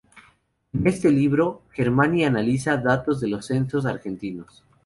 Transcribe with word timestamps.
En 0.73 0.87
este 0.87 1.11
libro, 1.11 1.61
Germani 1.69 2.23
analiza 2.25 2.75
datos 2.75 3.21
de 3.21 3.27
los 3.27 3.45
censos 3.45 3.85
argentinos. 3.85 4.65